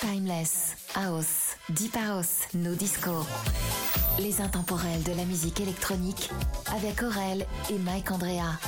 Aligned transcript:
Timeless, 0.00 0.76
House, 0.94 1.56
Deep 1.68 1.94
House, 1.94 2.48
No 2.54 2.74
Disco. 2.74 3.26
Les 4.18 4.40
intemporels 4.40 5.02
de 5.02 5.12
la 5.12 5.26
musique 5.26 5.60
électronique 5.60 6.30
avec 6.74 7.02
Aurel 7.02 7.46
et 7.68 7.78
Mike 7.78 8.10
Andrea 8.10 8.58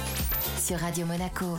sur 0.60 0.78
Radio 0.78 1.06
Monaco. 1.06 1.56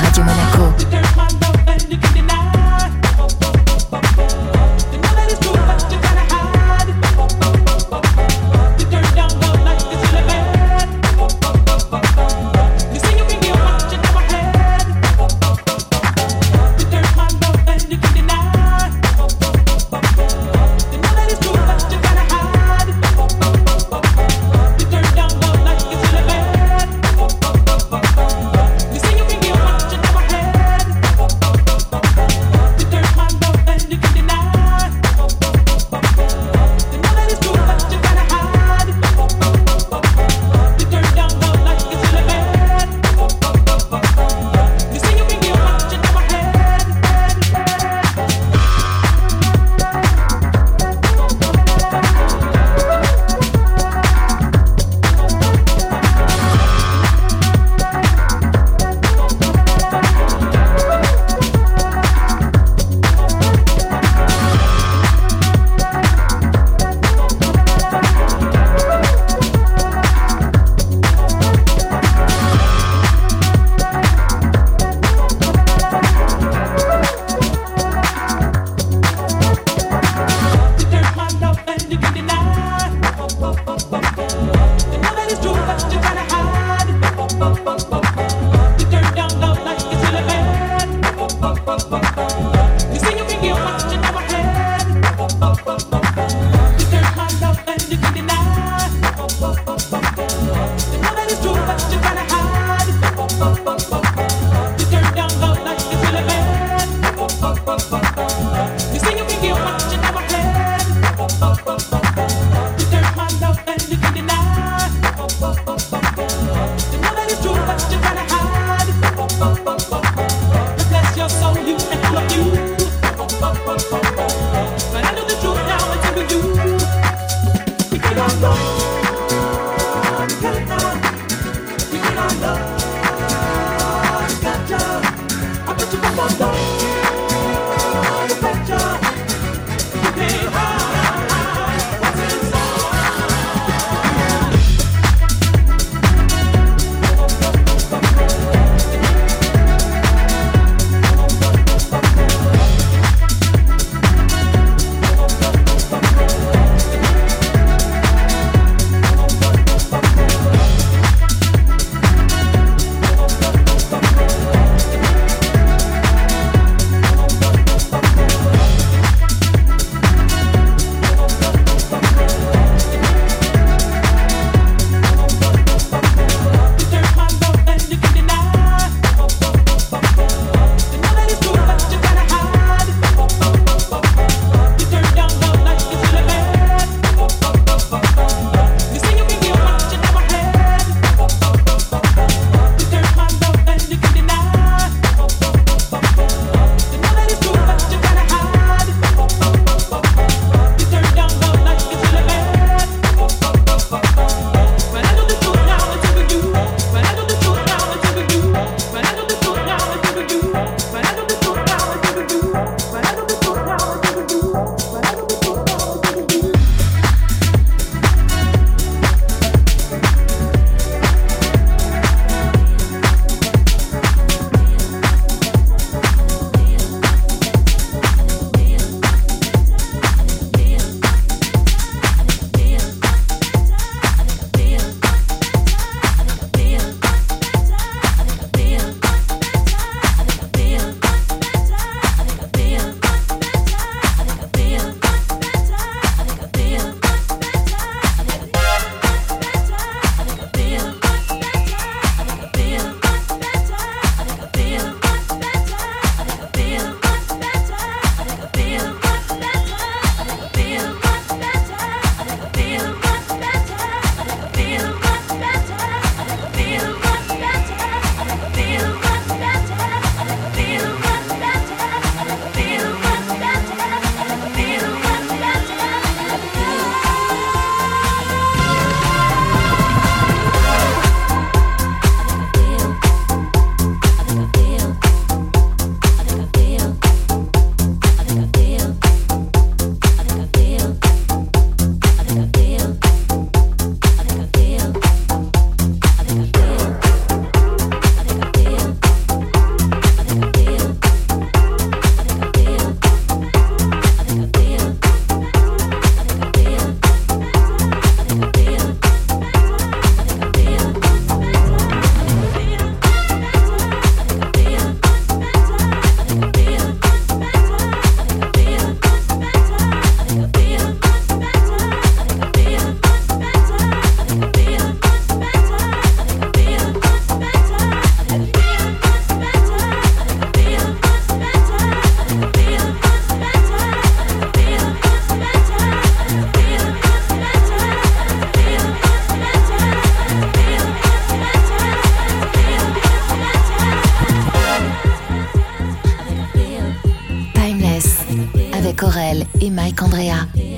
i'm 0.00 0.06
in 0.06 0.12
Radio 0.12 0.24
Monaco. 0.24 0.99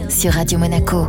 Sur 0.09 0.33
Radio 0.33 0.59
Monaco. 0.59 1.09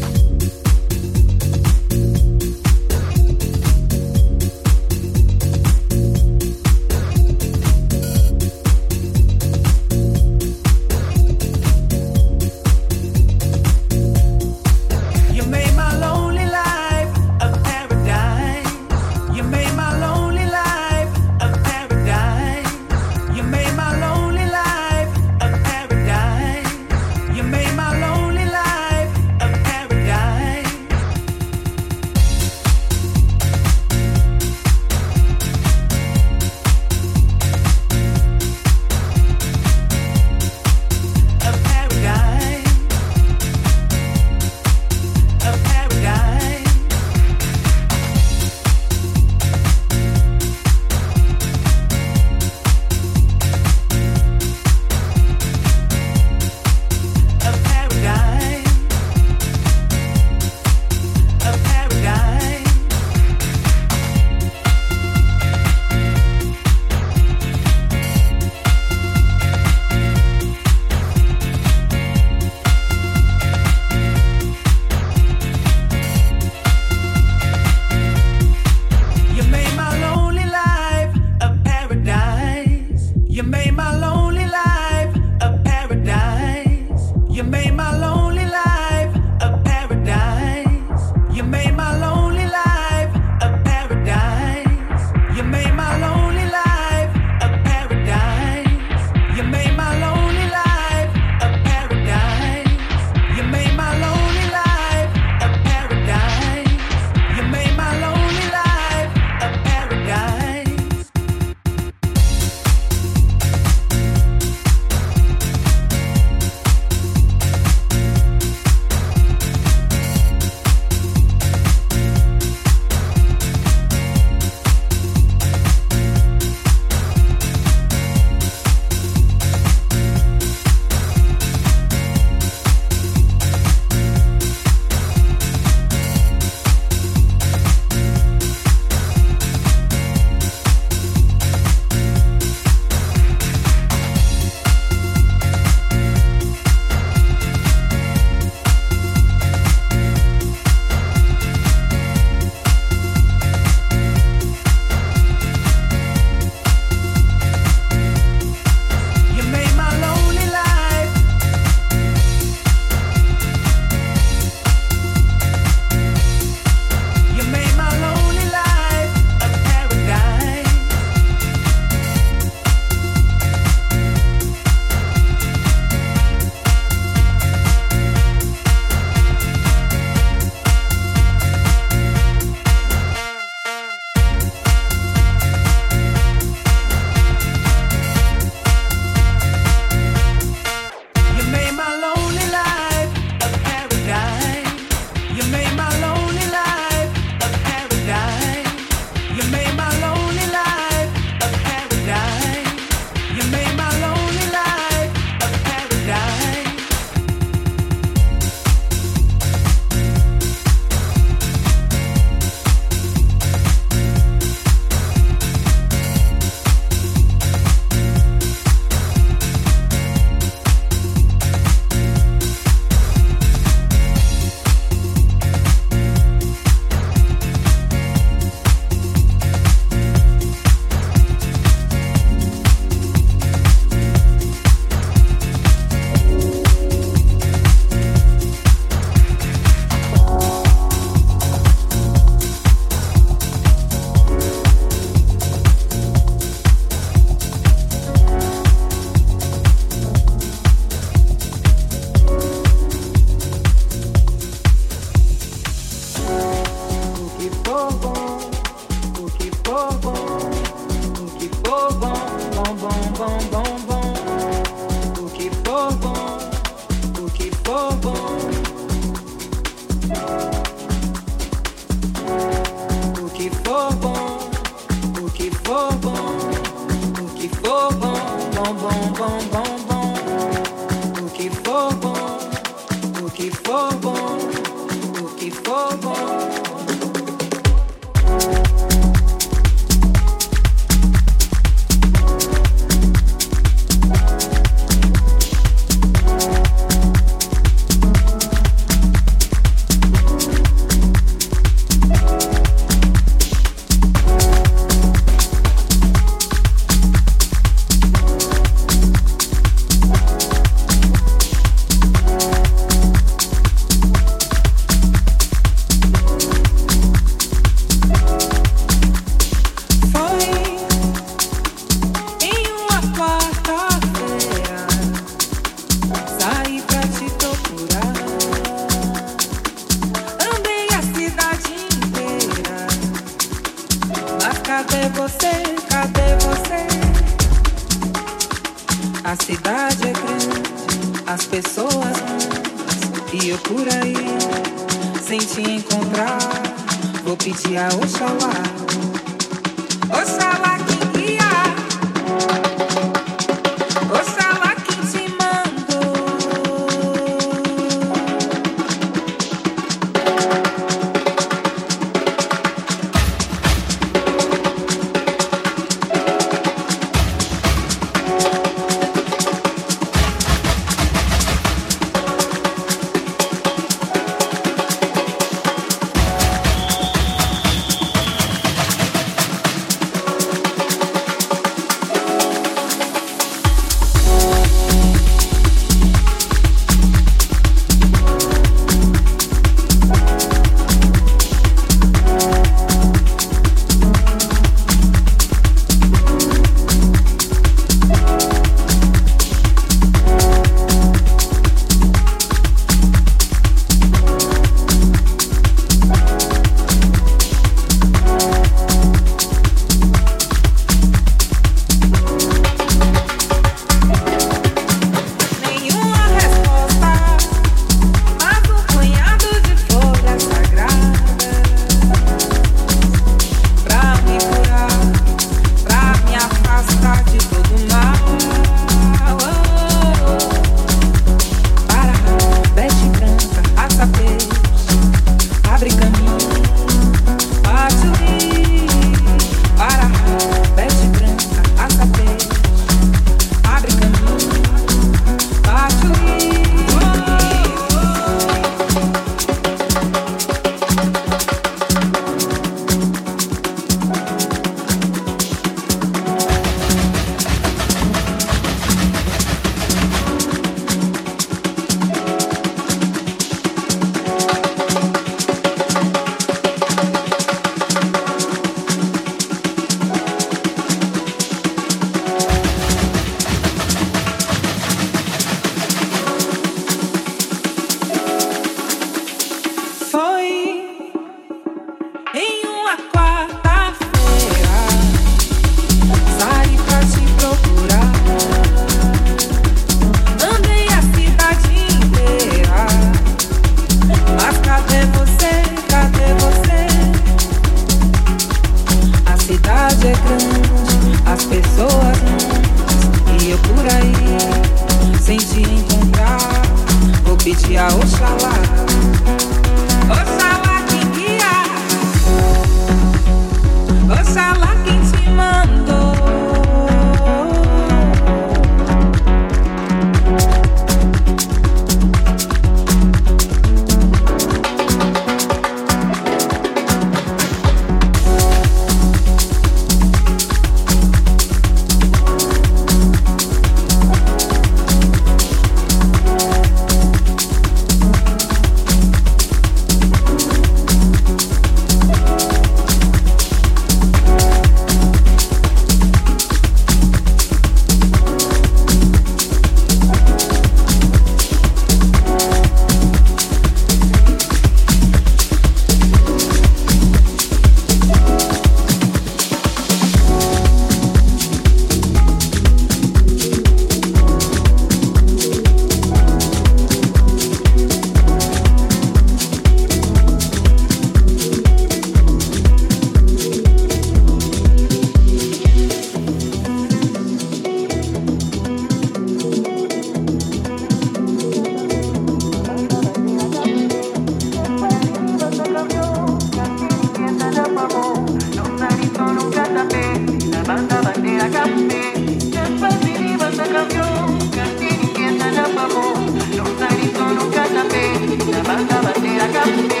thank 599.71 599.93
you. 599.93 600.00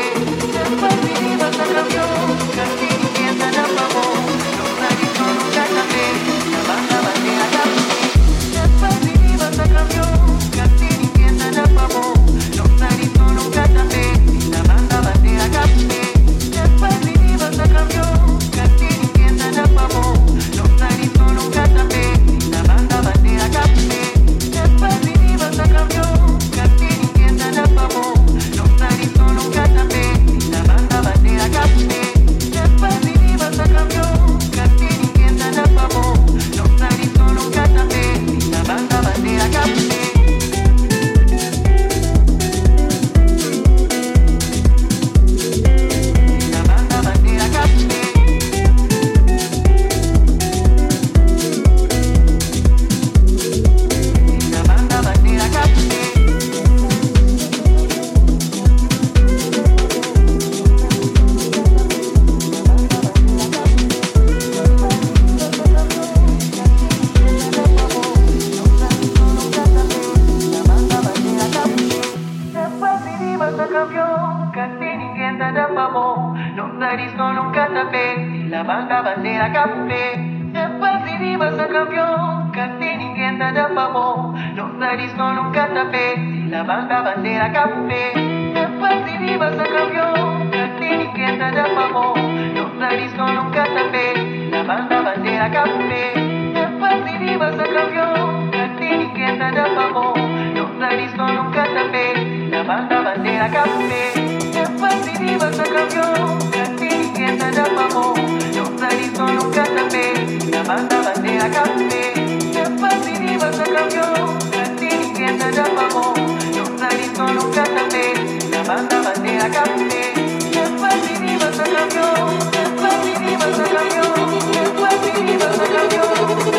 manda 102.71 103.01
bandeira 103.01 103.49
caffè 103.49 104.13
e 104.15 104.65
fatti 104.79 105.11
di 105.17 105.35
basta 105.35 105.63
campione 105.63 106.49
gattini 106.51 107.11
che 107.11 107.33
sta 107.35 107.49
già 107.49 107.69
mamma 107.69 108.13
non 108.55 108.77
sali 108.77 109.11
sono 109.13 109.43
un 109.43 109.49
cattapè 109.49 110.05
la 110.51 110.63
manda 110.65 110.97
bandiera 111.01 111.49
caffè 111.49 112.13
e 112.61 112.65
fatti 112.79 113.11
di 113.19 113.35
basta 113.35 113.63
campione 113.63 114.37
gattini 114.51 115.11
che 115.11 115.27
sta 115.35 115.49
già 115.49 115.67
mamma 115.73 116.13
non 116.15 116.77
sali 116.77 117.11
sono 117.13 117.43
un 117.43 117.49
cattapè 117.49 118.05
la 118.51 118.61
manda 118.65 118.99
bandiera 119.01 119.49
caffè 119.49 120.13
e 120.15 120.63
fatti 120.79 121.13
di 121.25 121.35
basta 121.41 121.63
campione 121.63 122.37
e 122.55 122.65
fatti 122.81 123.13
di 123.21 123.35
basta 123.35 123.63
campione 123.75 124.37
e 124.61 124.65
fatti 124.79 125.23
di 125.25 125.35
basta 125.35 125.65
campione 125.73 126.50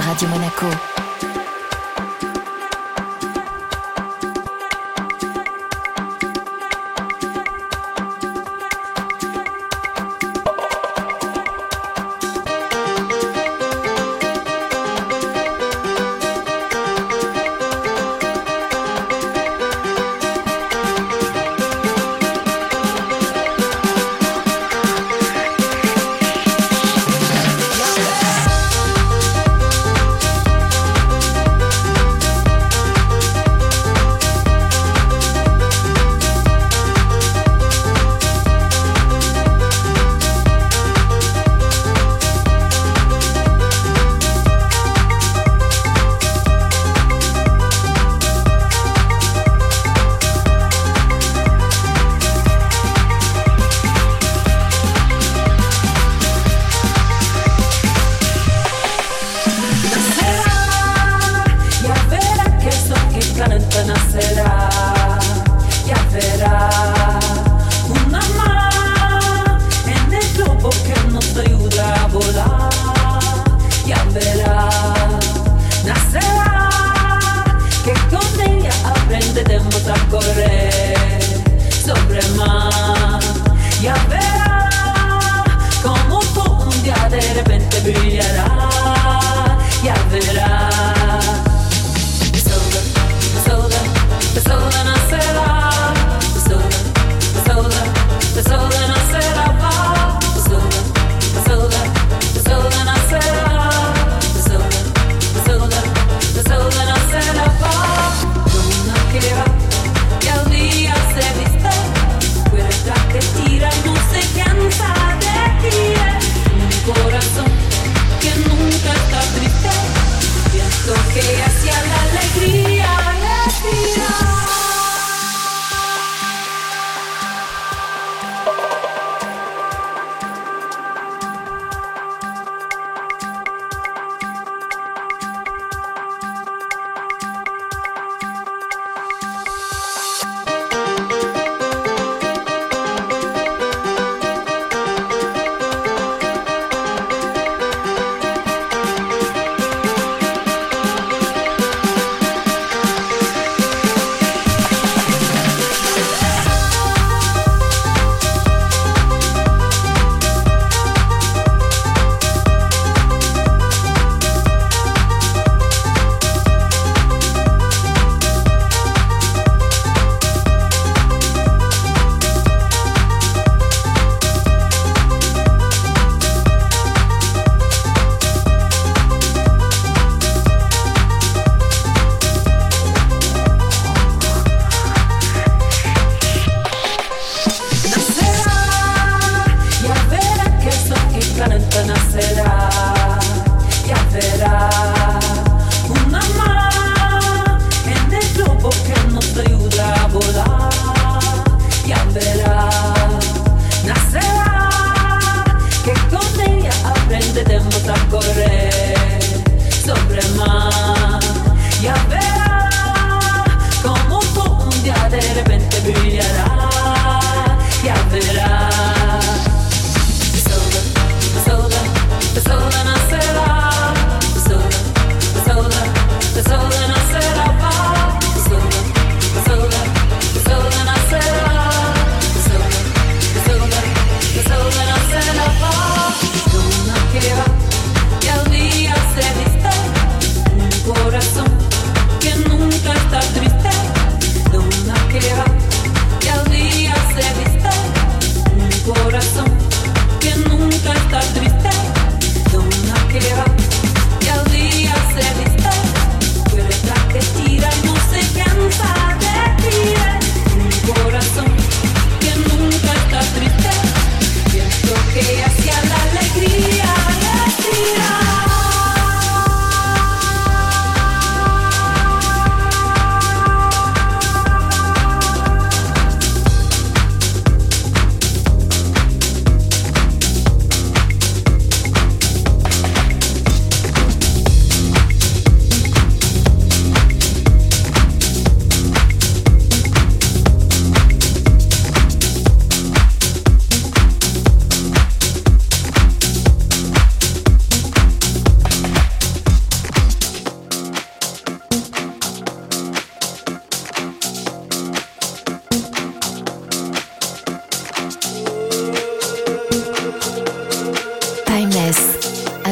Radio 0.00 0.26
Monaco. 0.28 0.91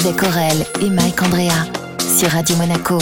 avec 0.04 0.22
Aurel 0.22 0.66
et 0.80 0.88
Mike 0.88 1.22
Andrea 1.22 1.66
sur 2.16 2.30
Radio 2.30 2.56
Monaco. 2.56 2.98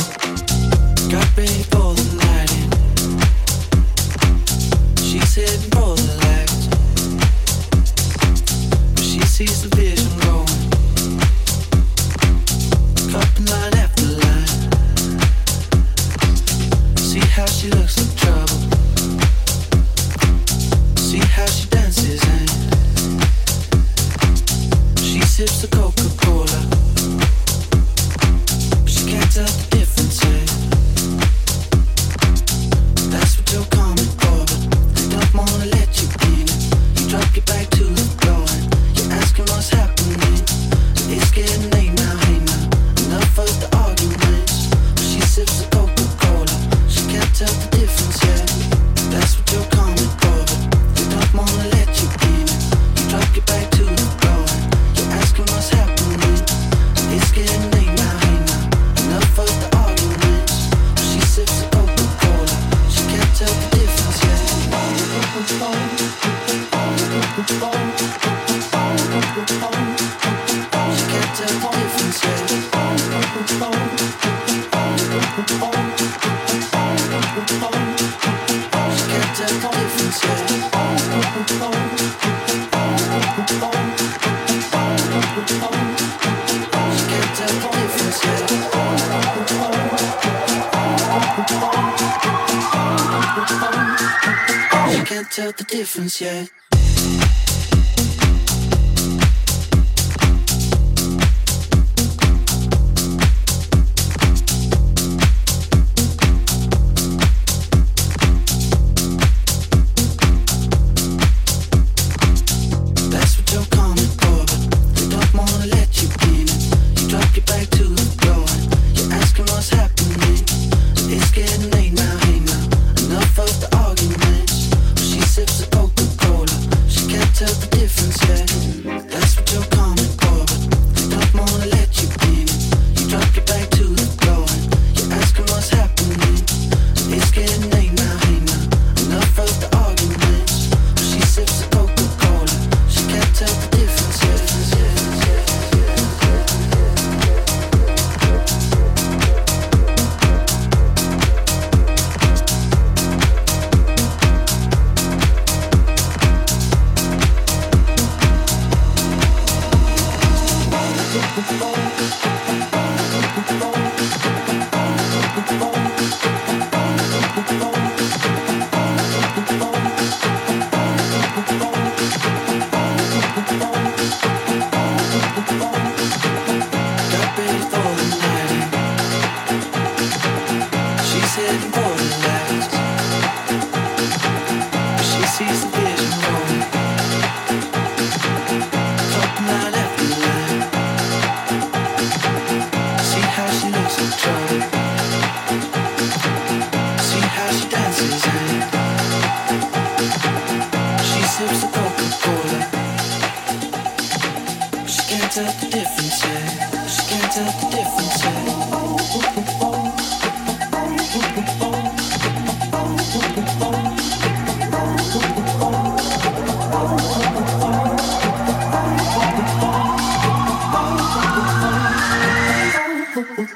yeah. 96.21 96.47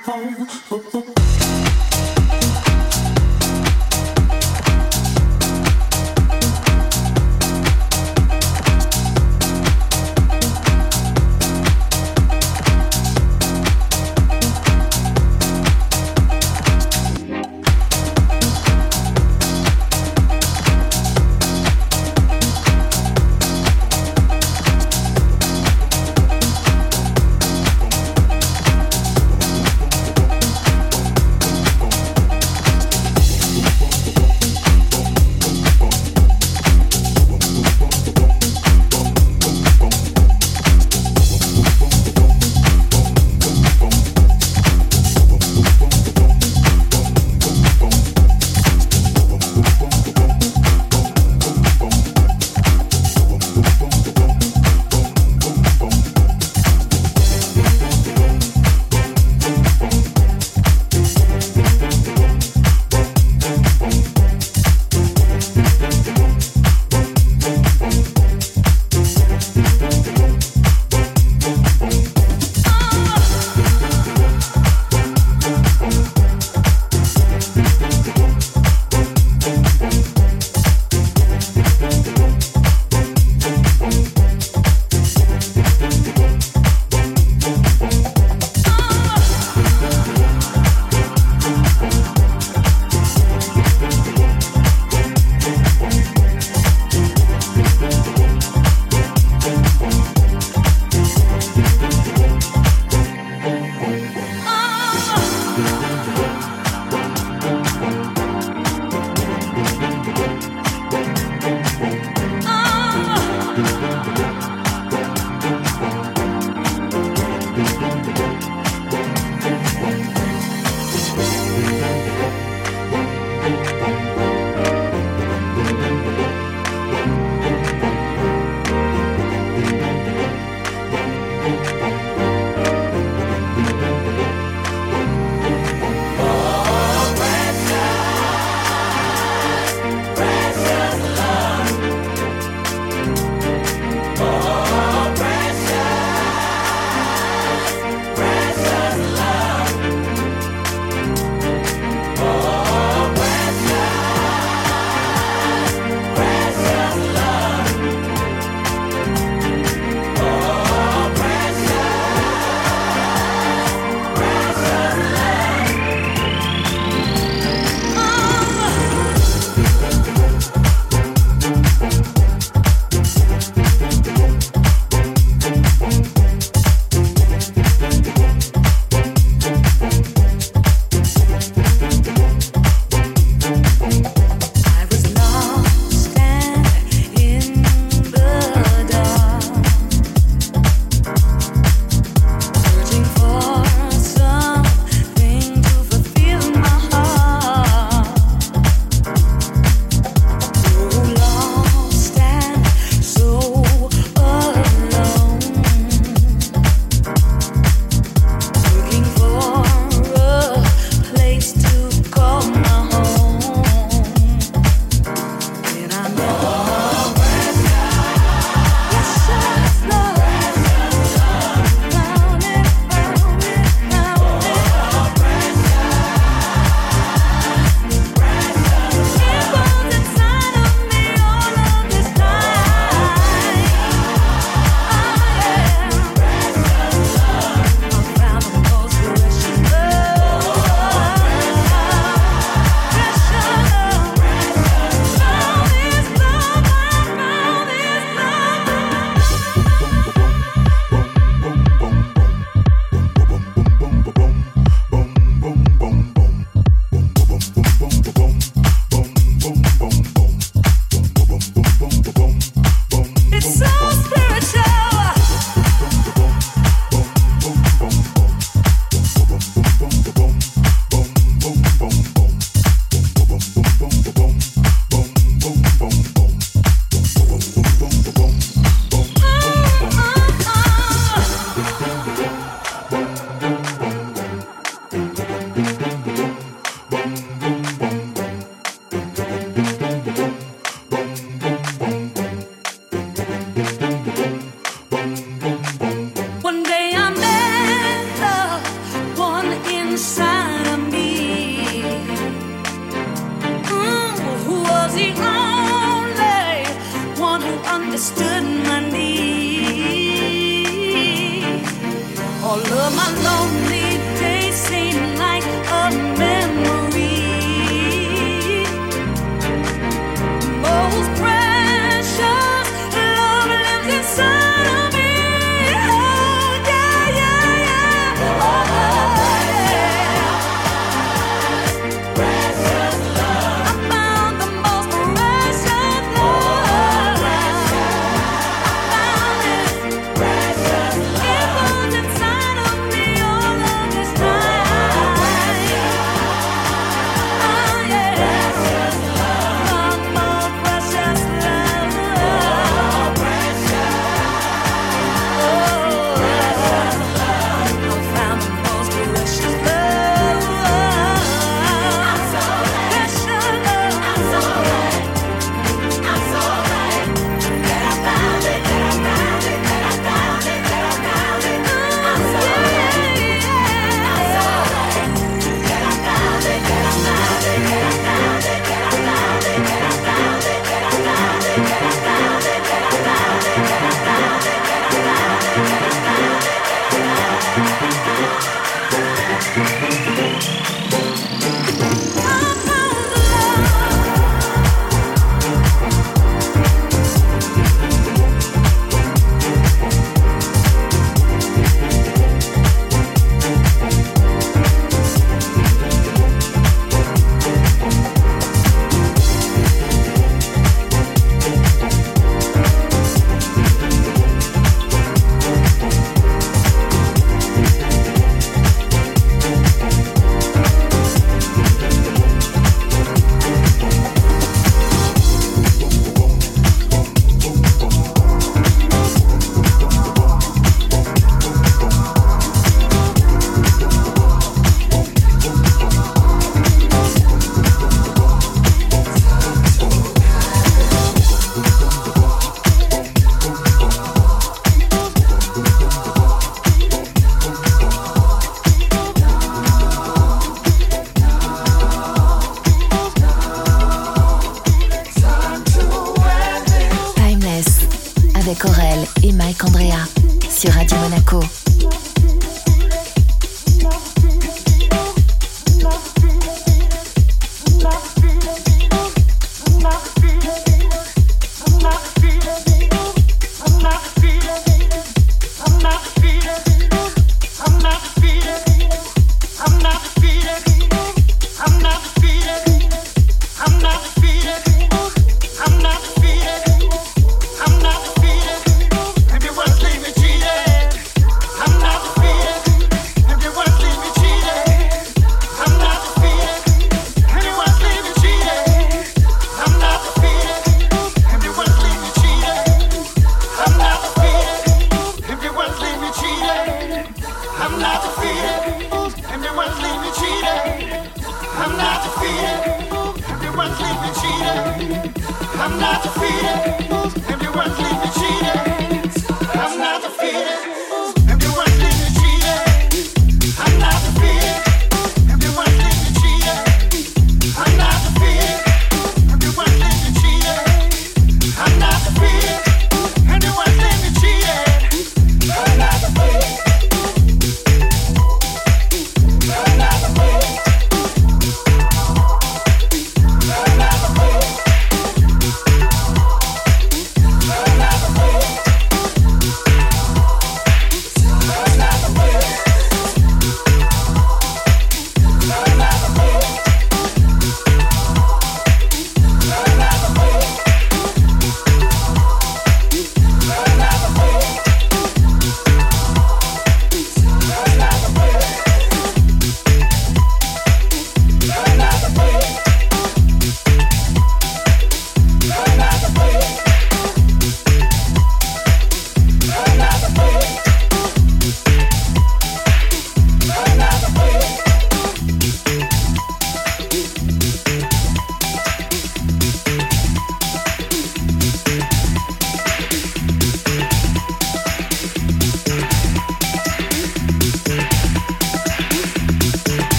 home. 0.00 1.11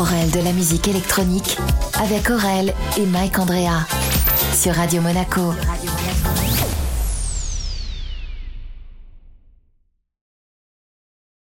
Les 0.00 0.06
intemporels 0.06 0.30
de 0.30 0.40
la 0.40 0.52
musique 0.54 0.88
électronique 0.88 1.58
avec 2.02 2.30
Aurel 2.30 2.72
et 2.96 3.04
Mike 3.04 3.38
Andrea 3.38 3.86
sur 4.54 4.74
Radio 4.74 5.02
Monaco. 5.02 5.52